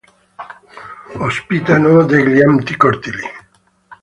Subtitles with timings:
[1.27, 3.21] Ospitano degli ampi cortili.